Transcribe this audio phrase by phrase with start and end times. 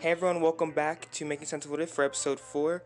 [0.00, 2.82] Hey everyone, welcome back to Making Sense of What If for episode 4.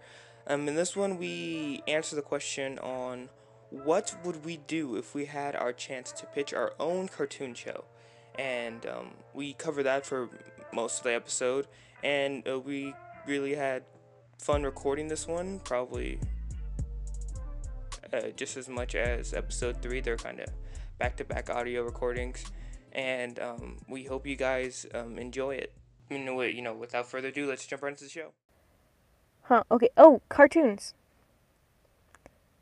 [0.48, 3.28] Um, in this one, we answer the question on
[3.70, 7.84] what would we do if we had our chance to pitch our own cartoon show?
[8.36, 10.28] And um, we cover that for
[10.72, 11.68] most of the episode,
[12.02, 12.92] and uh, we
[13.28, 13.84] really had
[14.40, 16.18] fun recording this one, probably
[18.12, 20.00] uh, just as much as episode 3.
[20.00, 20.48] They're kind of
[20.98, 22.44] back to back audio recordings,
[22.90, 25.72] and um, we hope you guys um, enjoy it
[26.10, 28.32] you know, you know, without further ado, let's jump right into the show.
[29.42, 29.90] Huh, okay.
[29.96, 30.94] Oh, cartoons.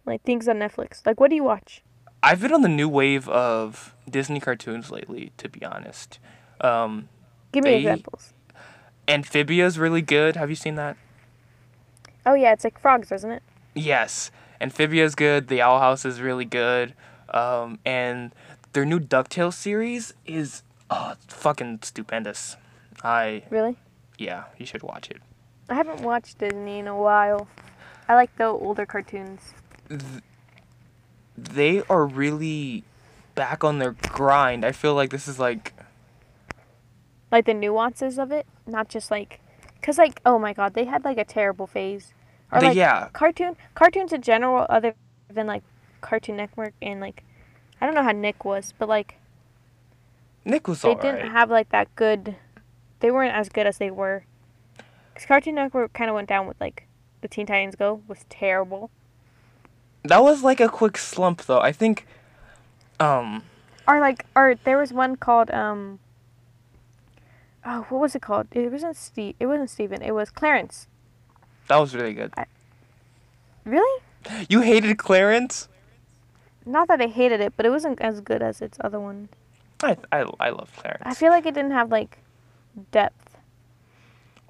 [0.05, 1.05] Like things on Netflix.
[1.07, 1.83] Like, what do you watch?
[2.23, 6.19] I've been on the new wave of Disney cartoons lately, to be honest.
[6.61, 7.09] Um,
[7.53, 8.33] Give me they, examples.
[9.09, 10.37] Amphibia's really good.
[10.37, 10.97] Have you seen that?
[12.25, 13.43] Oh, yeah, it's like frogs, isn't it?
[13.75, 14.31] Yes.
[14.61, 15.49] Amphibia's good.
[15.49, 16.95] The Owl House is really good.
[17.31, 18.33] Um, and
[18.73, 22.57] their new DuckTales series is oh, fucking stupendous.
[23.03, 23.77] I really.
[24.19, 25.19] Yeah, you should watch it.
[25.69, 27.49] I haven't watched Disney in a while.
[28.09, 29.55] I like the older cartoons.
[31.37, 32.85] they are really
[33.35, 34.65] back on their grind.
[34.65, 35.73] I feel like this is like
[37.31, 39.41] like the nuances of it, not just like
[39.81, 42.15] cuz like oh my god, they had like a terrible phase.
[42.51, 43.09] Or like yeah.
[43.13, 44.95] cartoon cartoons in general other
[45.31, 45.63] than like
[46.03, 47.25] Cartoon Network and like
[47.81, 49.17] I don't know how Nick was, but like
[50.45, 52.37] Nick was They didn't have like that good
[53.03, 54.25] they weren't as good as they were.
[55.13, 56.87] Because Cartoon Network kind of went down with like
[57.21, 58.91] the Teen Titans Go was terrible.
[60.05, 61.61] That was like a quick slump though.
[61.61, 62.07] I think,
[62.99, 63.43] um.
[63.87, 65.99] Or like, or there was one called um.
[67.65, 68.47] Oh, what was it called?
[68.53, 69.35] It wasn't Steve.
[69.39, 70.03] It wasn't Steven.
[70.03, 70.87] It was Clarence.
[71.69, 72.33] That was really good.
[72.37, 72.47] I,
[73.65, 74.03] really?
[74.49, 75.69] You hated Clarence?
[76.65, 79.29] Not that I hated it, but it wasn't as good as its other one.
[79.83, 81.03] I I I love Clarence.
[81.05, 82.19] I feel like it didn't have like
[82.91, 83.37] depth.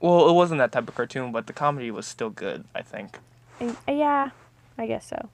[0.00, 2.64] Well, it wasn't that type of cartoon, but the comedy was still good.
[2.74, 3.18] I think.
[3.60, 4.30] Uh, yeah,
[4.76, 5.28] I guess so.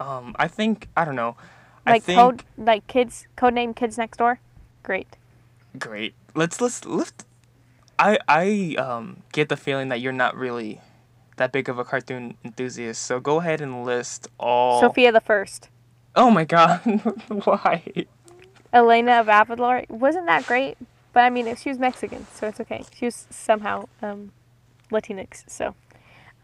[0.00, 1.36] Um, I think I don't know.
[1.86, 4.40] Like think, code, like kids, code name Kids Next Door.
[4.82, 5.16] Great.
[5.78, 6.14] Great.
[6.34, 7.24] Let's let's lift.
[7.98, 10.80] I I um get the feeling that you're not really
[11.36, 13.02] that big of a cartoon enthusiast.
[13.02, 14.80] So go ahead and list all.
[14.80, 15.68] Sofia the First.
[16.14, 16.80] Oh my God!
[17.44, 17.82] Why?
[18.72, 20.76] Elena of Avalor wasn't that great,
[21.16, 22.84] but I mean, she was Mexican, so it's okay.
[22.94, 24.32] She was somehow um,
[24.92, 25.48] Latinx.
[25.48, 25.74] So,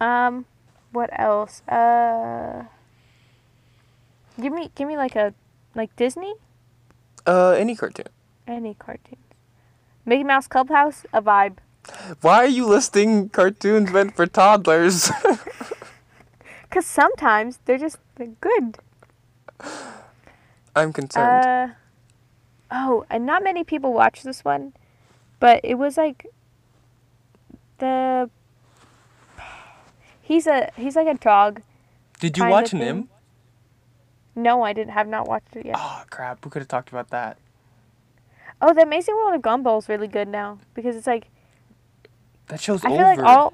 [0.01, 0.47] um,
[0.93, 1.61] what else?
[1.69, 2.65] Uh,
[4.41, 5.35] give me, give me like a,
[5.75, 6.33] like Disney.
[7.27, 8.07] Uh, any cartoon.
[8.49, 9.21] Any cartoons.
[10.07, 11.59] Mickey Mouse Clubhouse, a vibe.
[12.23, 15.11] Why are you listing cartoons meant for toddlers?
[16.71, 18.79] Cause sometimes they're just they're good.
[20.75, 21.45] I'm concerned.
[21.45, 21.75] Uh,
[22.75, 24.73] Oh, and not many people watch this one,
[25.39, 26.27] but it was like
[27.79, 28.31] the
[30.23, 31.61] he's a he's like a dog.
[32.19, 33.11] Did you watch him?
[34.35, 35.75] No, I didn't have not watched it yet.
[35.79, 36.45] Oh crap!
[36.45, 37.37] We could have talked about that.
[38.63, 41.29] Oh, the Amazing World of Gumball is really good now because it's like
[42.47, 42.97] that show's I over.
[42.97, 43.53] feel like all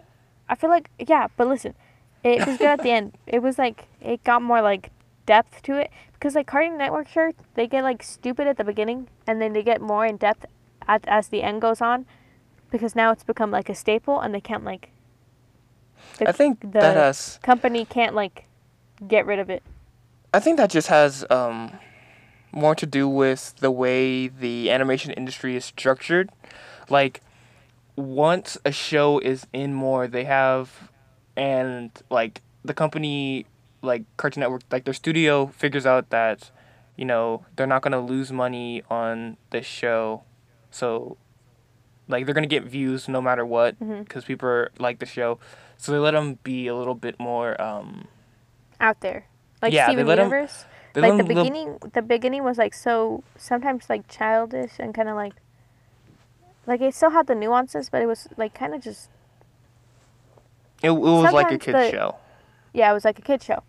[0.49, 1.75] I feel like yeah, but listen,
[2.23, 3.19] it was good at the end.
[3.27, 4.91] It was like it got more like
[5.27, 9.09] depth to it because like Cartoon Network shirts they get like stupid at the beginning
[9.27, 10.47] and then they get more in depth
[10.87, 12.07] at, as the end goes on
[12.71, 14.91] because now it's become like a staple and they can't like
[16.19, 18.45] the, I think the that has company can't like
[19.07, 19.63] get rid of it.
[20.35, 21.73] I think that just has um
[22.53, 26.31] more to do with the way the animation industry is structured.
[26.89, 27.21] Like
[27.97, 30.91] once a show is in more, they have
[31.37, 33.47] and like the company
[33.83, 36.51] like Cartoon Network, like their studio figures out that,
[36.97, 40.23] you know, they're not gonna lose money on this show,
[40.71, 41.17] so,
[42.09, 44.27] like they're gonna get views no matter what, because mm-hmm.
[44.27, 45.39] people are, like the show,
[45.77, 48.09] so they let them be a little bit more um.
[48.81, 49.27] Out there,
[49.63, 50.65] like yeah, Steven Universe.
[50.95, 55.17] Them, like the beginning, the beginning was like so sometimes like childish and kind of
[55.17, 55.35] like.
[56.67, 59.09] Like it still had the nuances, but it was like kind of just.
[60.83, 62.17] It, it was like a kid's show
[62.73, 63.63] yeah, it was like a kid show.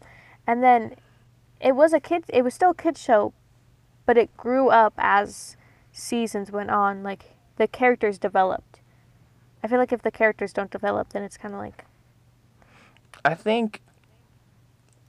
[0.46, 0.96] And then
[1.60, 3.34] it was a kid it was still a kid show,
[4.06, 5.58] but it grew up as
[5.92, 8.80] seasons went on, like the characters developed.
[9.64, 11.86] I feel like if the characters don't develop, then it's kind of like
[13.26, 13.82] I think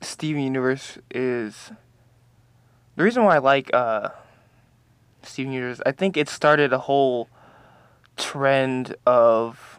[0.01, 1.73] Steven Universe is
[2.97, 4.11] the reason why I like uh
[5.23, 5.81] Steven Universe.
[5.87, 7.29] I think it started a whole
[8.17, 9.79] trend of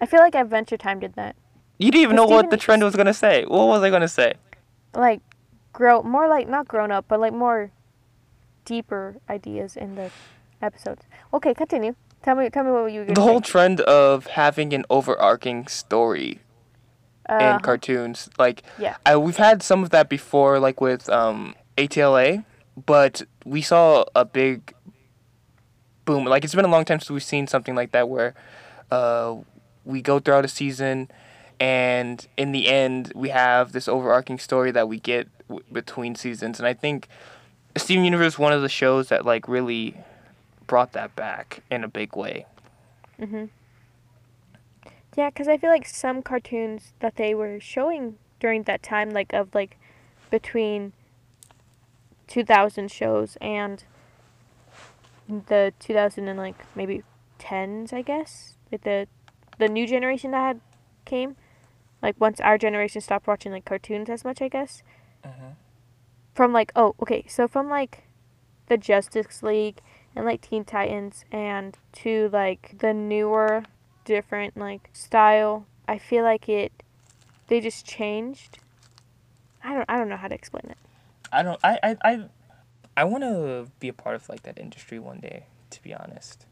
[0.00, 1.36] I feel like Adventure Time did that.
[1.80, 3.44] You didn't even know what the trend was gonna say.
[3.46, 4.34] What was I gonna say?
[4.94, 5.22] Like,
[5.72, 7.70] grow more like not grown up, but like more
[8.66, 10.10] deeper ideas in the
[10.60, 11.02] episodes.
[11.32, 11.94] Okay, continue.
[12.22, 13.00] Tell me, tell me what you.
[13.00, 13.50] were The whole say.
[13.52, 16.40] trend of having an overarching story
[17.30, 18.96] in Uh, cartoons, like Yeah.
[19.06, 22.44] I, we've had some of that before, like with um, ATLA,
[22.84, 24.74] but we saw a big
[26.04, 26.26] boom.
[26.26, 28.34] Like it's been a long time since we've seen something like that where
[28.90, 29.36] uh,
[29.86, 31.08] we go throughout a season,
[31.60, 36.58] and in the end, we have this overarching story that we get w- between seasons.
[36.58, 37.06] And I think
[37.76, 39.94] Steven Universe is one of the shows that like really
[40.66, 42.46] brought that back in a big way.
[43.20, 43.44] Mm-hmm.
[45.16, 49.34] Yeah, because I feel like some cartoons that they were showing during that time, like
[49.34, 49.76] of like
[50.30, 50.94] between
[52.26, 53.84] 2000 shows and
[55.28, 57.02] the 2000 and like maybe
[57.38, 59.08] 10s, I guess, like the
[59.58, 60.60] the new generation that had
[61.04, 61.36] came,
[62.02, 64.82] like once our generation stopped watching like cartoons as much, I guess.
[66.34, 68.04] From like oh okay, so from like
[68.68, 69.80] the Justice League
[70.16, 73.64] and like Teen Titans and to like the newer
[74.04, 75.66] different like style.
[75.86, 76.72] I feel like it
[77.48, 78.58] they just changed.
[79.62, 80.78] I don't I don't know how to explain it.
[81.32, 81.60] I don't.
[81.62, 81.78] I.
[81.82, 81.96] I.
[82.04, 82.24] I,
[82.96, 85.44] I want to be a part of like that industry one day.
[85.70, 86.46] To be honest,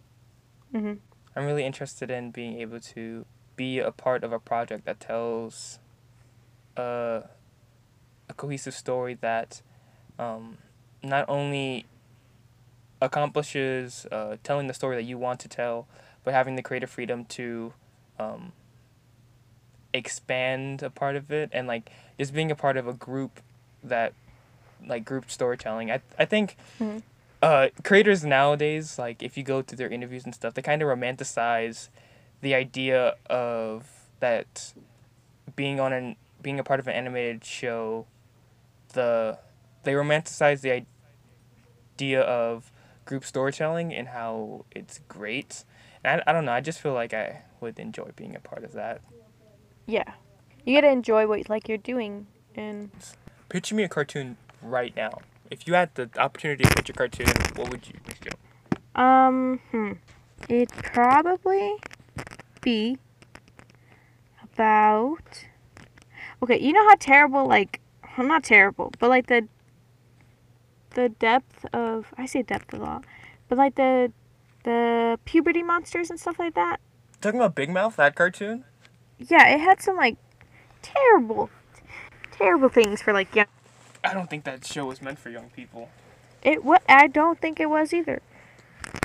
[0.72, 0.98] Mhm.
[1.34, 3.26] I'm really interested in being able to
[3.58, 5.78] be a part of a project that tells
[6.76, 7.24] a,
[8.28, 9.60] a cohesive story that
[10.18, 10.56] um,
[11.02, 11.84] not only
[13.02, 15.86] accomplishes uh, telling the story that you want to tell,
[16.24, 17.72] but having the creative freedom to
[18.18, 18.52] um,
[19.92, 23.40] expand a part of it and like just being a part of a group
[23.82, 24.12] that
[24.86, 25.90] like group storytelling.
[25.90, 27.02] I I think Mhm.
[27.42, 30.88] uh, creators nowadays, like if you go to their interviews and stuff, they kind of
[30.88, 31.88] romanticize
[32.40, 33.88] the idea of
[34.20, 34.72] that
[35.56, 38.06] being on an being a part of an animated show.
[38.92, 39.38] The
[39.84, 40.84] they romanticize the
[41.94, 42.72] idea of
[43.04, 45.64] group storytelling and how it's great.
[46.04, 46.52] And I, I don't know.
[46.52, 49.00] I just feel like I would enjoy being a part of that.
[49.86, 50.14] Yeah.
[50.64, 52.90] You got to enjoy what like you're doing and
[53.48, 55.18] Picture me a cartoon right now.
[55.50, 58.30] If you had the opportunity to pitch a cartoon, what would you do?
[59.00, 59.92] um hmm
[60.48, 61.76] it'd probably
[62.60, 62.98] be
[64.42, 65.46] about
[66.42, 67.80] Okay, you know how terrible like
[68.16, 69.48] well, not terrible, but like the
[70.90, 73.04] the depth of I say depth a lot,
[73.48, 74.12] but like the
[74.64, 76.80] the puberty monsters and stuff like that.
[77.20, 78.64] Talking about Big Mouth, that cartoon?
[79.18, 80.16] Yeah, it had some like
[80.82, 81.50] terrible,
[82.30, 83.46] terrible things for like young.
[84.04, 85.90] I don't think that show was meant for young people.
[86.42, 88.22] It what I don't think it was either,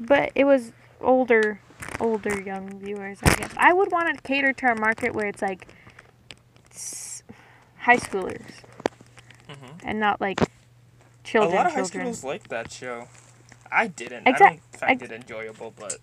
[0.03, 0.71] but it was
[1.01, 1.59] older,
[1.99, 3.19] older young viewers.
[3.23, 5.67] I guess I would want to cater to a market where it's like
[7.77, 8.61] high schoolers
[9.49, 9.79] Mhm.
[9.83, 10.39] and not like
[11.23, 11.53] children.
[11.53, 12.03] a lot of high children.
[12.13, 13.07] schools liked that show.
[13.71, 14.27] I didn't.
[14.27, 15.95] Exact- I don't find ex- it enjoyable, but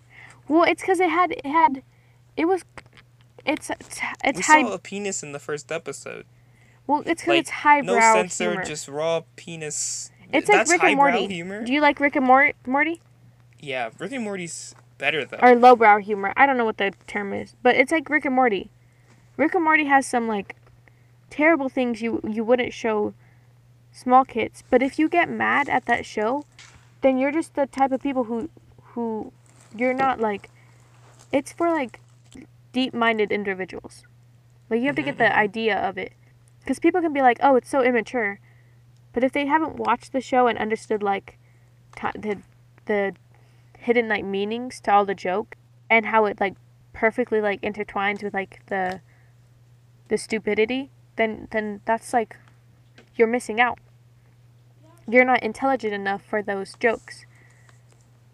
[0.47, 1.83] Well, it's because it had it had,
[2.37, 2.63] it was,
[3.45, 4.61] it's it's, it's we high.
[4.63, 6.25] saw a penis in the first episode.
[6.87, 8.65] well, it's because like, it's highbrow No censor, humor.
[8.65, 10.11] just raw penis.
[10.33, 11.27] it's like That's Rick and Morty.
[11.27, 11.63] humor.
[11.63, 13.01] Do you like Rick and Mor- Morty?
[13.59, 15.39] Yeah, Rick and Morty's better though.
[15.41, 16.31] or lowbrow humor.
[16.37, 18.71] I don't know what the term is, but it's like Rick and Morty.
[19.35, 20.55] Rick and Morty has some like
[21.29, 23.13] terrible things you you wouldn't show
[23.91, 24.63] small kids.
[24.69, 26.45] But if you get mad at that show,
[27.01, 28.49] then you're just the type of people who
[28.93, 29.33] who
[29.75, 30.49] you're not like
[31.31, 31.99] it's for like
[32.71, 34.03] deep-minded individuals.
[34.69, 35.39] Like you have to get the mm-hmm.
[35.39, 36.13] idea of it.
[36.65, 38.39] Cuz people can be like, "Oh, it's so immature."
[39.13, 41.37] But if they haven't watched the show and understood like
[41.95, 42.37] ti the
[42.85, 43.15] the
[43.81, 45.55] hidden like meanings to all the joke
[45.89, 46.55] and how it like
[46.93, 49.01] perfectly like intertwines with like the
[50.07, 52.37] the stupidity then then that's like
[53.15, 53.77] you're missing out.
[55.07, 57.25] You're not intelligent enough for those jokes.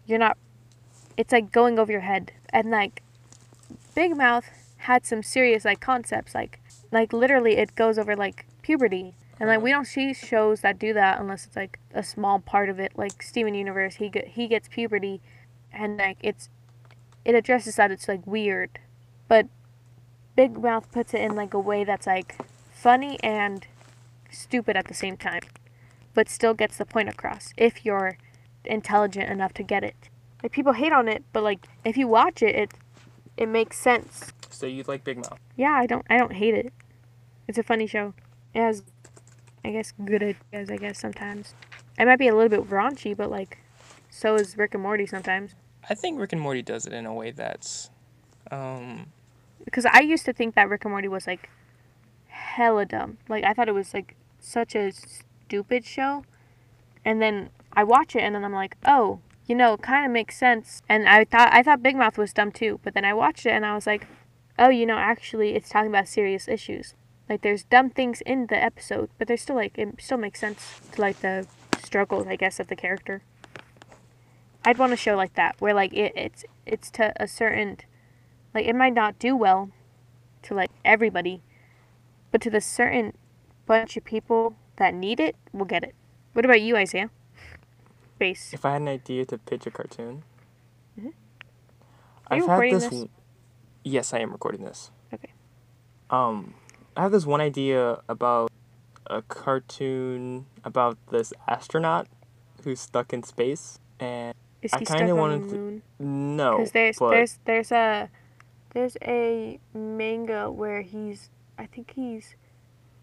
[0.06, 0.36] You're not
[1.16, 2.32] it's like going over your head.
[2.50, 3.02] And like
[3.94, 6.60] big mouth had some serious like concepts like
[6.92, 9.14] like literally it goes over like puberty.
[9.40, 12.68] And like we don't see shows that do that unless it's like a small part
[12.68, 12.92] of it.
[12.96, 15.20] Like steven universe he get, he gets puberty
[15.72, 16.48] and like it's
[17.24, 18.78] it addresses that it's like weird.
[19.28, 19.46] But
[20.36, 22.36] big mouth puts it in like a way that's like
[22.72, 23.66] funny and
[24.30, 25.40] stupid at the same time
[26.14, 28.16] but still gets the point across if you're
[28.64, 29.94] intelligent enough to get it.
[30.42, 32.70] Like people hate on it but like if you watch it it
[33.36, 34.32] it makes sense.
[34.50, 35.38] So you like Big Mouth?
[35.56, 36.72] yeah i don't i don't hate it.
[37.46, 38.14] It's a funny show.
[38.54, 38.82] It has
[39.64, 41.54] i guess good ideas i guess sometimes.
[41.98, 43.58] It might be a little bit raunchy but like
[44.10, 45.54] so is rick and morty sometimes
[45.88, 47.90] I think Rick and Morty does it in a way that's,
[48.50, 49.06] um,
[49.64, 51.48] because I used to think that Rick and Morty was like
[52.26, 53.18] hella dumb.
[53.28, 56.24] Like I thought it was like such a stupid show,
[57.04, 60.36] and then I watch it and then I'm like, oh you know, kind of makes
[60.36, 60.82] sense.
[60.90, 63.50] And I thought I thought Big Mouth was dumb too, but then I watched it
[63.52, 64.06] and I was like,
[64.58, 66.94] oh, you know, actually, it's talking about serious issues.
[67.30, 70.80] Like there's dumb things in the episode, but there's still like it still makes sense
[70.92, 71.46] to like the
[71.82, 73.22] struggles, I guess, of the character.
[74.68, 77.78] I'd want a show like that where like it, it's it's to a certain
[78.52, 79.70] like it might not do well
[80.42, 81.40] to like everybody,
[82.30, 83.14] but to the certain
[83.64, 85.94] bunch of people that need it will get it.
[86.34, 87.08] What about you, Isaiah?
[88.18, 88.52] Base.
[88.52, 90.22] If I had an idea to pitch a cartoon,
[91.00, 91.06] Mhm.
[91.06, 91.12] Are
[92.28, 92.88] I've you had recording this.
[92.90, 93.08] this?
[93.84, 94.90] Yes, I am recording this.
[95.14, 95.32] Okay.
[96.10, 96.52] Um,
[96.94, 98.50] I have this one idea about
[99.06, 102.06] a cartoon about this astronaut
[102.64, 105.82] who's stuck in space, and Is I he stuck kinda on wanted the to- moon?
[106.36, 108.10] no, Because there's there's there's a
[108.74, 112.34] there's a manga where he's I think he's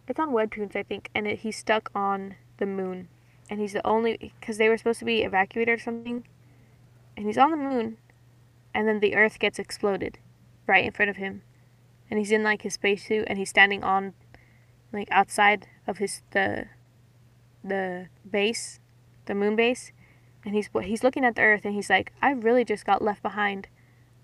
[0.07, 3.07] it's on webtoons I think and it, he's stuck on the moon
[3.49, 6.25] and he's the only because they were supposed to be evacuated or something
[7.17, 7.97] and he's on the moon
[8.73, 10.19] and then the earth gets exploded
[10.67, 11.41] right in front of him
[12.09, 14.13] and he's in like his spacesuit and he's standing on
[14.93, 16.65] like outside of his the
[17.63, 18.79] the base
[19.25, 19.91] the moon base
[20.45, 23.21] and he's he's looking at the earth and he's like i really just got left
[23.21, 23.67] behind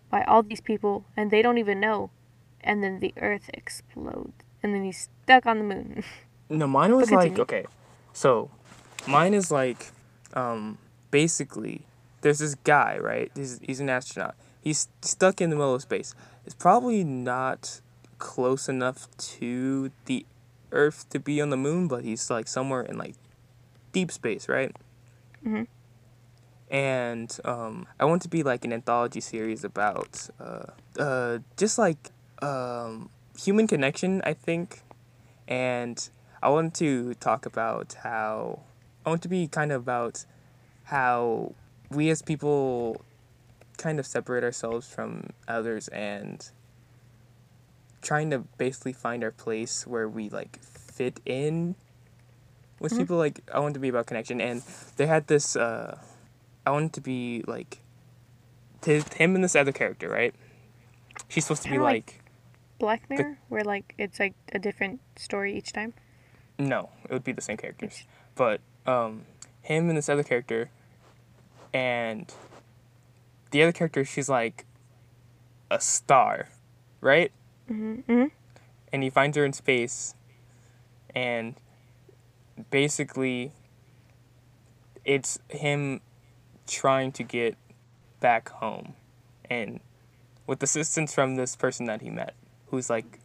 [0.10, 2.12] by all these people and they don't even know
[2.62, 6.04] and then the earth explodes and then he's stuck on the moon
[6.52, 7.66] No, mine was like okay.
[8.12, 8.52] So,
[9.08, 9.92] mine is like,
[10.34, 10.78] um,
[11.10, 11.84] basically,
[12.22, 13.32] there's this guy, right?
[13.34, 14.36] He's he's an astronaut.
[14.62, 16.14] He's stuck in the middle of space.
[16.46, 17.80] It's probably not
[18.18, 19.08] close enough
[19.40, 20.26] to the
[20.74, 23.16] Earth to be on the moon, but he's like somewhere in like
[23.94, 24.76] deep space, right?
[25.46, 25.68] Mhm.
[26.72, 32.12] And um, I want to be like an anthology series about uh, uh, just like
[32.42, 34.82] um, human connection, I think,
[35.50, 36.10] and
[36.42, 38.62] I want to talk about how
[39.06, 40.26] I want to be kind of about
[40.86, 41.54] how
[41.90, 43.04] we as people
[43.78, 46.50] kind of separate ourselves from others and
[48.02, 51.76] trying to basically find our place where we like fit in
[52.80, 52.98] with Mhm.
[53.00, 53.18] people.
[53.18, 54.40] Like I want to be about connection.
[54.40, 54.64] And
[54.96, 56.00] they had this uh
[56.66, 57.80] I wanted to be like
[58.82, 60.34] to him and this other character, right?
[61.28, 62.18] She's supposed to be Kinda like- like
[62.80, 65.94] black mirror where like it's like a different story each time
[66.58, 68.06] No, it would be the same characters.
[68.34, 69.26] But um,
[69.62, 70.70] him and this other character,
[71.74, 72.32] and
[73.52, 74.66] the other character, she's like
[75.70, 76.50] a star,
[77.02, 77.32] right?
[77.70, 78.02] mm-hmm.
[78.12, 78.26] Mm-hmm.
[78.94, 80.16] And he finds her in space,
[81.16, 81.56] and
[82.72, 83.52] basically,
[85.06, 86.02] it's him
[86.68, 87.56] trying to get
[88.20, 88.94] back home,
[89.50, 89.80] and
[90.48, 92.34] with assistance from this person that he met,
[92.70, 93.20] who's like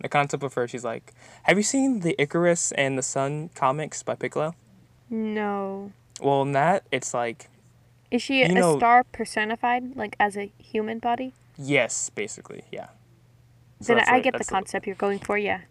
[0.00, 0.66] the concept of her.
[0.68, 1.12] She's like,
[1.44, 4.54] "Have you seen the Icarus and the Sun comics by Piccolo?"
[5.10, 7.48] no Well, in that, it's like
[8.10, 12.88] is she a know- star personified like as a human body yes, basically, yeah.
[13.80, 15.62] So then i what- get the concept you're going for yeah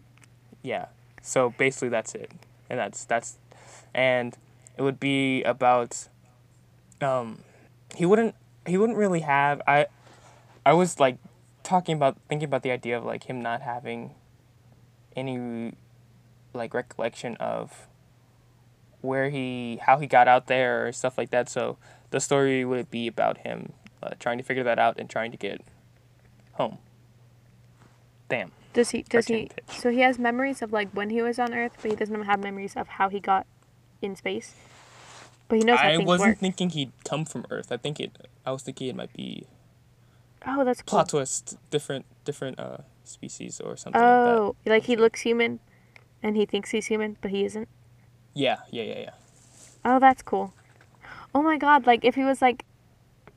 [0.62, 0.86] Yeah.
[1.22, 2.30] So basically that's it.
[2.70, 3.38] And that's that's
[3.94, 4.36] and
[4.78, 6.08] it would be about
[7.02, 7.38] um
[7.94, 8.34] he wouldn't
[8.66, 9.86] he wouldn't really have I
[10.64, 11.18] I was like
[11.62, 14.14] talking about thinking about the idea of like him not having
[15.16, 15.72] any
[16.54, 17.86] like recollection of
[19.00, 21.48] where he how he got out there or stuff like that.
[21.48, 21.76] So
[22.10, 25.36] the story would be about him uh, trying to figure that out and trying to
[25.36, 25.60] get
[26.52, 26.78] home.
[28.28, 28.52] Damn.
[28.72, 29.76] does he does he pitch.
[29.76, 32.42] so he has memories of like when he was on earth but he doesn't have
[32.42, 33.46] memories of how he got
[34.00, 34.54] in space
[35.52, 37.70] but he knows how I things wasn't work thinking he'd come from Earth.
[37.70, 38.26] I think it.
[38.46, 39.44] I was thinking it might be
[40.46, 44.96] oh that's cool plot twist, different different uh species or something like oh like he
[44.96, 45.60] looks human
[46.22, 47.68] and he thinks he's human but he isn't.
[48.32, 49.10] Yeah, yeah, yeah, yeah.
[49.84, 50.54] Oh, that's cool.
[51.34, 52.64] Oh my god, like if he was like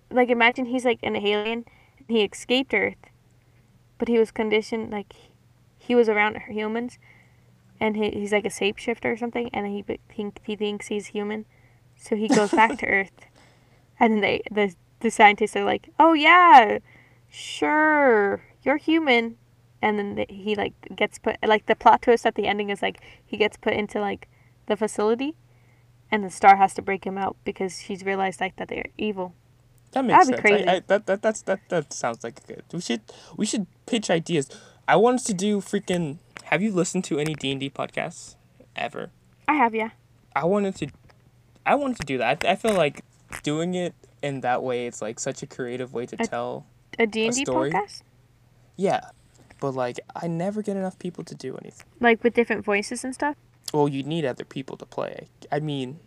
[0.09, 1.65] like imagine he's like an alien
[1.97, 3.11] and he escaped Earth,
[3.97, 5.13] but he was conditioned like
[5.77, 6.97] he was around humans
[7.77, 11.45] and he, he's like a shapeshifter or something and he think he thinks he's human.
[12.05, 13.25] So he goes back to Earth.
[13.99, 16.79] And then they the the scientists are like, "Oh yeah.
[17.29, 18.43] Sure.
[18.63, 19.37] You're human."
[19.81, 22.81] And then the, he like gets put like the plot twist at the ending is
[22.81, 24.27] like he gets put into like
[24.67, 25.35] the facility
[26.11, 29.33] and the star has to break him out because she's realized like that they're evil.
[29.91, 30.63] That makes That'd be sense.
[30.63, 30.67] crazy.
[30.67, 32.63] I, I, that that that's that that sounds like good.
[32.71, 33.01] We should
[33.37, 34.49] we should pitch ideas.
[34.87, 36.17] I wanted to do freaking.
[36.45, 38.35] Have you listened to any D and D podcasts
[38.75, 39.11] ever?
[39.47, 39.91] I have, yeah.
[40.35, 40.87] I wanted to.
[41.65, 42.45] I wanted to do that.
[42.45, 43.01] I, I feel like
[43.43, 44.87] doing it in that way.
[44.87, 46.65] It's like such a creative way to A- tell.
[46.97, 48.01] A D&D podcast?
[48.77, 49.01] Yeah,
[49.59, 51.85] but like I never get enough people to do anything.
[51.99, 53.35] Like with different voices and stuff?
[53.73, 55.27] Well, you need other people to play.
[55.51, 55.99] I mean,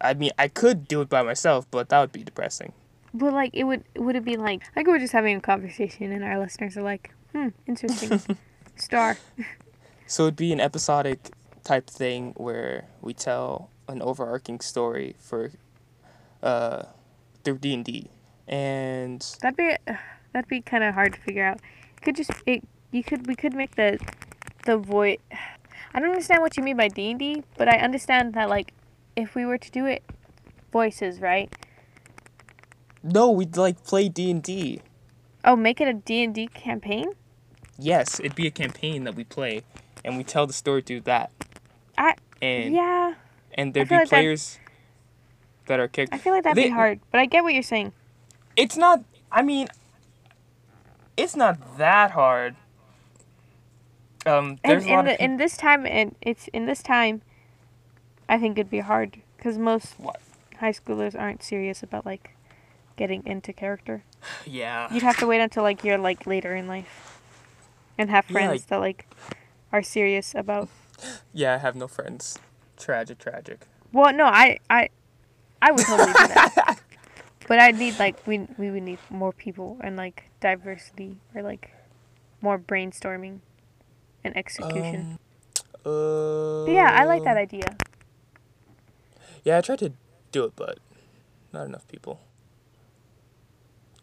[0.00, 2.72] I mean, I could do it by myself, but that would be depressing.
[3.14, 6.24] But like it would would it be like like we're just having a conversation and
[6.24, 8.38] our listeners are like, hmm, interesting.
[8.76, 9.18] Star.
[10.06, 11.30] So it'd be an episodic
[11.64, 15.50] type thing where we tell an overarching story for
[16.42, 16.84] uh
[17.44, 18.10] through D and D,
[18.48, 19.76] and That'd be
[20.32, 21.60] that'd be kind of hard to figure out.
[21.96, 23.98] It could just it you could we could make the
[24.64, 25.18] the void.
[25.94, 28.72] I don't understand what you mean by D and D, but I understand that like
[29.16, 30.02] if we were to do it
[30.72, 31.52] voices, right?
[33.02, 34.80] no, we'd like play D and D.
[35.44, 37.12] Oh, make it a D and D campaign.
[37.78, 39.62] Yes, it'd be a campaign that we play,
[40.04, 41.32] and we tell the story through that.
[41.98, 43.14] I- and yeah,
[43.54, 44.58] and there'd be like players
[45.66, 46.18] that are characters.
[46.18, 47.92] I feel like that'd They- be hard, but I get what you're saying.
[48.56, 49.02] It's not.
[49.30, 49.68] I mean,
[51.16, 52.56] it's not that hard.
[54.24, 56.82] Um, And there's a in lot the of in this time and it's in this
[56.82, 57.22] time,
[58.28, 60.20] I think it'd be hard because most What?
[60.60, 62.36] high schoolers aren't serious about like
[62.96, 64.04] getting into character.
[64.46, 64.92] yeah.
[64.92, 67.20] You'd have to wait until like you're like later in life,
[67.98, 69.06] and have Yeah, friends like- that like
[69.72, 70.68] are serious about.
[71.34, 72.38] Yeah, I have no friends.
[72.82, 73.66] Tragic, tragic.
[73.92, 74.88] Well, no, I I
[75.60, 76.78] I would totally do that.
[77.48, 81.70] But I need like we we would need more people and like diversity or like
[82.40, 83.40] more brainstorming
[84.24, 85.18] and execution.
[85.84, 87.76] Um, uh, but yeah, I like that idea.
[89.44, 89.92] Yeah, I tried to
[90.30, 90.78] do it, but
[91.52, 92.20] not enough people.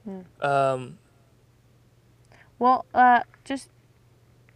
[0.04, 0.22] Hmm.
[0.42, 1.00] Um,
[2.60, 3.70] Well, uh, just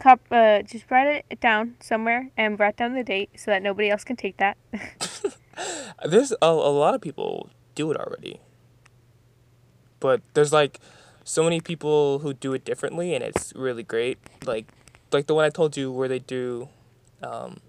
[0.04, 3.90] cup, uh, just write it down somewhere and write down the date so that nobody
[3.90, 4.58] else can take that.
[6.06, 8.42] there's a, a lot of people do it already,
[10.02, 10.80] but there's like
[11.24, 14.18] so many people who do it differently, and it's really great.
[14.46, 14.68] Like,
[15.14, 16.68] like the one I told you where they do,
[17.22, 17.62] um,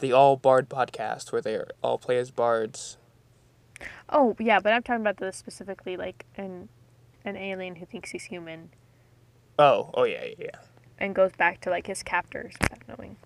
[0.00, 2.96] the all bard podcast where they all play as bards.
[4.08, 6.68] oh yeah, but I'm talking about the specifically like an
[7.24, 8.70] an alien who thinks he's human
[9.58, 10.60] Oh, oh yeah, yeah, yeah.
[10.98, 13.16] And goes back to like his captors without knowing.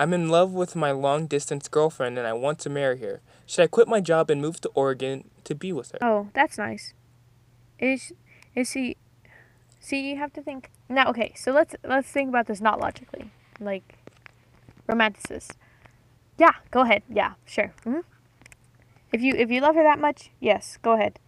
[0.00, 3.20] I'm in love with my long distance girlfriend and I want to marry her.
[3.46, 5.98] Should I quit my job and move to Oregon to be with her?
[6.02, 6.94] Oh, that's nice.
[7.78, 8.12] Is
[8.54, 8.96] is he?
[9.80, 11.08] See, you have to think now.
[11.10, 13.98] Okay, so let's let's think about this not logically, like
[14.88, 15.52] romanticist.
[16.38, 17.02] Yeah, go ahead.
[17.08, 17.72] Yeah, sure.
[17.84, 18.00] hmm
[19.12, 21.18] If you if you love her that much, yes, go ahead.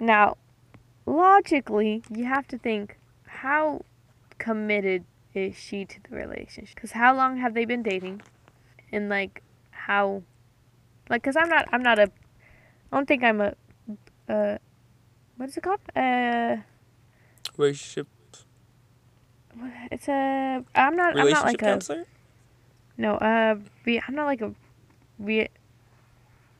[0.00, 0.36] Now,
[1.06, 3.82] logically, you have to think how
[4.42, 6.74] committed is she to the relationship?
[6.74, 8.20] Because how long have they been dating,
[8.90, 10.22] and like how,
[11.08, 12.10] like, because I'm not I'm not a
[12.90, 13.54] I don't think I'm a,
[14.28, 14.58] uh,
[15.36, 15.80] what is it called?
[15.96, 16.56] Uh,
[17.56, 18.08] Relationship
[19.90, 20.64] it's a.
[20.74, 21.18] I'm not.
[21.18, 21.64] I'm not like a.
[21.64, 22.04] counselor?
[22.96, 23.14] No.
[23.16, 24.54] Uh, re, I'm not like a,
[25.18, 25.48] re,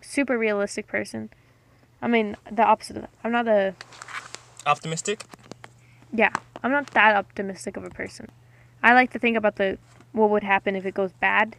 [0.00, 1.30] super realistic person.
[2.00, 3.10] I mean the opposite of that.
[3.24, 3.74] I'm not a.
[4.66, 5.24] Optimistic?
[6.12, 6.30] Yeah,
[6.62, 8.28] I'm not that optimistic of a person.
[8.82, 9.78] I like to think about the
[10.12, 11.56] what would happen if it goes bad,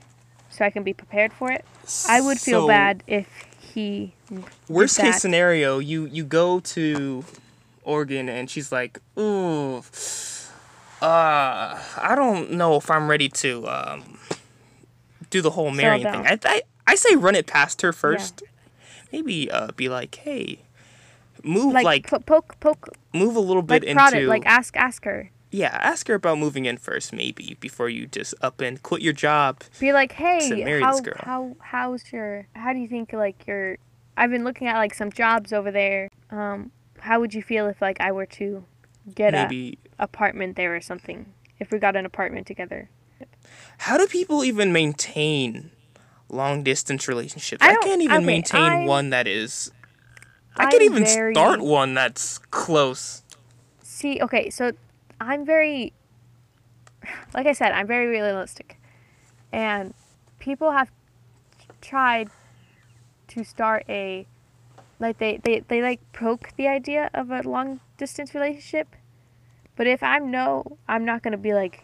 [0.49, 1.65] so I can be prepared for it.
[2.07, 3.27] I would feel So, bad if
[3.59, 4.13] he.
[4.69, 7.25] Worst case scenario, you you go to
[7.83, 9.77] Oregon and she's like, "Ooh,
[11.01, 14.19] uh, I don't know if I'm ready to um
[15.29, 16.39] do the whole marrying thing." I.
[16.45, 18.43] I I say run it past her first.
[19.11, 20.59] Maybe uh be like, "Hey,
[21.43, 24.45] move Like, like, po- poke poke move a little like bit prod into it like
[24.45, 28.59] ask ask her yeah, ask her about moving in first, maybe before you just up
[28.59, 29.61] and quit your job.
[29.79, 33.77] be like hey how how how's your how do you think like your
[34.17, 37.79] i've been looking at like some jobs over there um how would you feel if
[37.83, 38.65] like i were to
[39.13, 42.89] get maybe a apartment there or something if we got an apartment together
[43.79, 45.69] How do people even maintain
[46.29, 47.61] long distance relationships?
[47.61, 49.71] I I, can't even okay, maintain I'm- one that is.
[50.57, 53.23] I I'm can't even very- start one that's close.
[53.81, 54.71] see okay so
[55.21, 55.93] i'm very
[57.33, 58.79] like i said i'm very realistic.
[59.51, 59.93] And
[60.39, 60.89] people have
[61.81, 62.29] tried
[63.27, 64.25] to start a
[64.99, 68.95] like they, they, they like poke the idea of a long distance relationship.
[69.75, 71.83] But if i'm no i'm not going to be like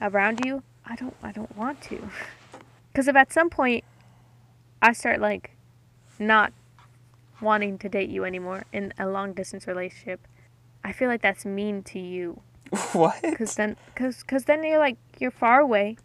[0.00, 1.98] around you i don't i don't want to.
[2.92, 3.84] Because if at some point
[4.82, 5.50] i start like
[6.18, 6.52] not
[7.42, 10.26] wanting to date you anymore in a long distance relationship
[10.84, 12.40] i feel like that's mean to you
[12.92, 13.20] what?
[13.22, 15.96] because then cause, cause then you're like you're far away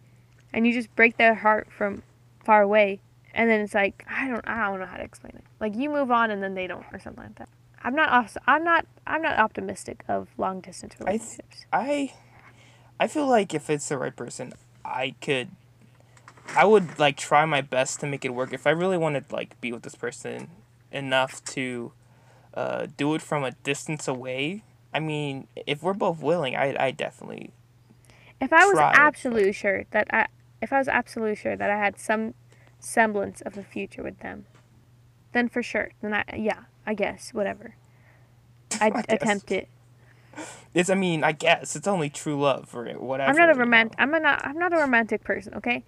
[0.52, 2.02] and you just break their heart from
[2.44, 3.00] far away
[3.34, 5.88] and then it's like i don't i don't know how to explain it like you
[5.88, 7.48] move on and then they don't or something like that
[7.84, 12.12] i'm not i'm not i'm not optimistic of long distance th- relationships I,
[12.98, 14.52] I feel like if it's the right person,
[14.84, 15.50] I could
[16.54, 18.52] I would like try my best to make it work.
[18.52, 20.48] If I really wanted like be with this person
[20.92, 21.92] enough to
[22.54, 26.90] uh, do it from a distance away, I mean, if we're both willing, I I
[26.92, 27.52] definitely
[28.40, 28.92] If I was Try
[29.52, 30.26] sure that I,
[30.62, 32.34] if I was absolutely sure that I had some
[32.80, 34.46] semblance of a future with them,
[35.32, 37.76] then for sure, then I yeah, I guess whatever.
[38.80, 39.18] I'd I guess.
[39.22, 39.68] attempt it.
[40.74, 43.30] It's I mean, I guess it's only true love or whatever.
[43.30, 43.96] I'm not a romantic.
[43.98, 44.46] I'm not.
[44.46, 45.54] I'm not a romantic person.
[45.54, 45.84] Okay.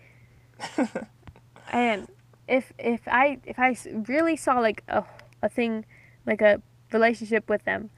[1.72, 2.08] and
[2.48, 3.76] if if I if I
[4.08, 5.04] really saw like a
[5.42, 5.84] a thing,
[6.26, 7.90] like a relationship with them,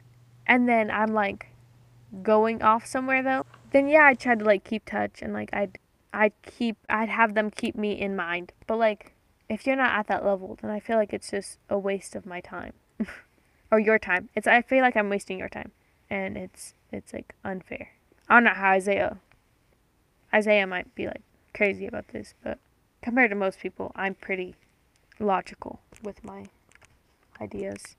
[0.47, 1.47] and then I'm like
[2.23, 5.79] going off somewhere though, then yeah, I'd try to like keep touch and like I'd
[6.13, 8.53] I'd keep I'd have them keep me in mind.
[8.67, 9.15] But like
[9.49, 12.27] if you're not at that level, then I feel like it's just a waste of
[12.27, 12.73] my time
[13.71, 14.29] or your time.
[14.35, 15.71] It's I feel like I'm wasting your time,
[16.11, 17.91] and it's it's like unfair.
[18.29, 19.19] I don't know how Isaiah
[20.35, 21.23] Isaiah might be like
[21.55, 22.59] crazy about this, but
[23.03, 24.55] compared to most people, I'm pretty
[25.19, 26.47] logical with my
[27.41, 27.97] ideas.